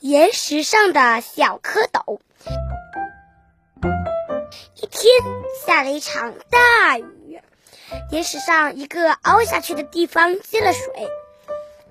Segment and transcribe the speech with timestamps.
[0.00, 2.18] 岩石上的小蝌蚪。
[4.76, 5.12] 一天
[5.66, 7.40] 下了一场大雨，
[8.10, 11.08] 岩石上一个凹下去的地方积了水，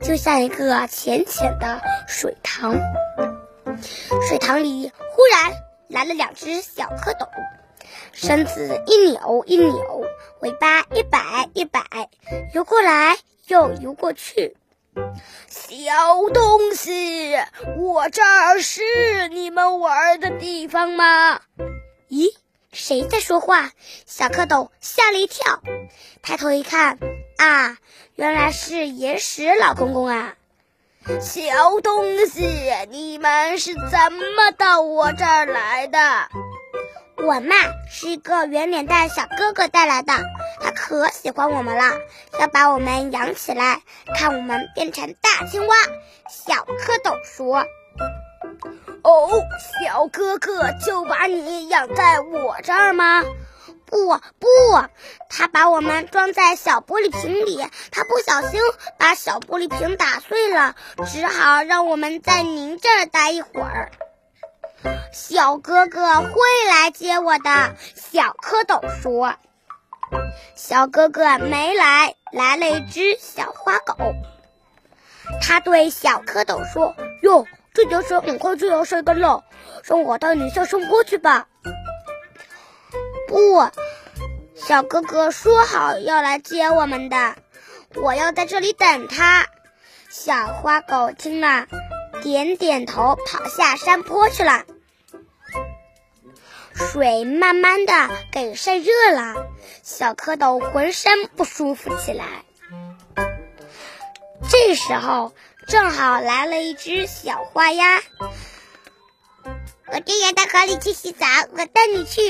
[0.02, 2.76] 就像一个浅浅的水塘。
[4.28, 5.54] 水塘里忽然
[5.88, 7.28] 来了两只小蝌蚪，
[8.12, 10.06] 身子一扭一扭，
[10.42, 11.82] 尾巴一摆一摆，
[12.54, 13.18] 游过来
[13.48, 14.56] 又游过去。
[15.48, 17.36] 小东西，
[17.78, 18.82] 我这儿是
[19.30, 21.42] 你们玩的地方吗？
[22.10, 22.34] 咦，
[22.72, 23.72] 谁在说话？
[24.06, 25.62] 小蝌蚪吓了一跳，
[26.22, 26.98] 抬头一看，
[27.38, 27.78] 啊，
[28.16, 30.36] 原来是岩石老公公啊！
[31.20, 32.48] 小东西，
[32.90, 36.00] 你们是怎么到我这儿来的？
[37.18, 37.56] 我嘛
[37.90, 40.14] 是一个圆脸蛋小哥哥带来的，
[40.64, 41.84] 他可喜欢我们了，
[42.40, 43.82] 要把我们养起来，
[44.16, 45.76] 看我们变成大青蛙。
[46.30, 47.66] 小蝌蚪说
[49.04, 49.30] ：“哦，
[49.84, 53.24] 小哥哥就把你养在我这儿吗
[53.86, 54.08] ？”“不
[54.40, 54.48] 不，
[55.30, 58.60] 他把我们装在小玻璃瓶里，他不小心
[58.98, 63.92] 把小玻璃瓶打碎了，只好让我们在您这儿待一会儿。”
[65.14, 66.32] 小哥哥会
[66.70, 69.36] 来接我的，小蝌蚪说。
[70.56, 73.96] 小哥哥没来，来了一只小花狗。
[75.42, 79.44] 他对小蝌蚪说：“哟，这条水很快就要晒干了，
[79.84, 81.48] 让我带你下山坡去吧。”
[83.28, 83.68] 不，
[84.56, 87.36] 小哥哥说好要来接我们的，
[87.96, 89.48] 我要在这里等他。
[90.10, 91.66] 小花狗听了，
[92.22, 94.64] 点点头，跑下山坡去了。
[96.76, 97.94] 水慢慢的
[98.32, 99.48] 给晒热了，
[99.84, 102.26] 小蝌蚪浑身不舒服起来。
[104.50, 105.34] 这时候
[105.68, 108.02] 正好来了一只小花鸭，
[109.88, 112.22] 我正要到河里去洗澡，我带你去。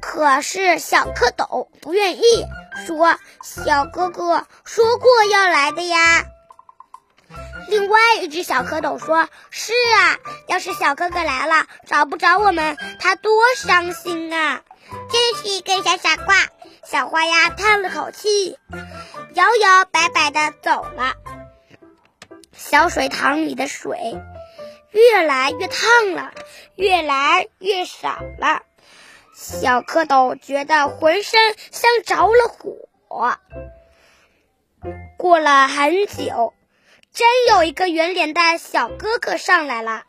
[0.00, 2.46] 可是小蝌蚪不愿意，
[2.86, 6.24] 说：“小哥哥说过要来的呀。”
[7.68, 10.18] 另外一只小蝌蚪说：“是啊，
[10.48, 14.62] 要是小哥哥来了，找不着我们，他多伤心啊！”
[15.10, 16.34] 真是一个小傻瓜。
[16.84, 18.56] 小花鸭叹了口气，
[19.34, 21.14] 摇摇摆摆的走了。
[22.52, 23.98] 小水塘里的水
[24.92, 26.32] 越来越烫了，
[26.76, 28.62] 越来越少了。
[29.34, 31.40] 小蝌蚪觉得浑身
[31.72, 33.36] 像着了火。
[35.18, 36.54] 过了很久。
[37.16, 40.02] 真有一个圆脸的小哥哥上来了，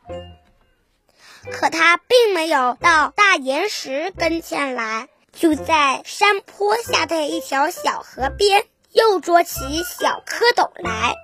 [1.53, 11.15] 可他并没有到大岩石跟前来，就在山坡下的一条小河边又捉起小蝌蚪来。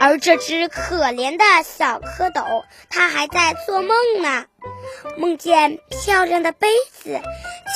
[0.00, 4.46] 而这只可怜的小蝌蚪，它还在做梦呢，
[5.18, 7.20] 梦见漂亮的杯子、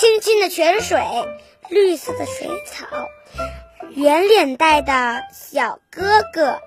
[0.01, 1.01] 清清的泉水、
[1.69, 2.89] 绿色的水草。
[3.97, 6.61] 圆脸蛋的小哥哥。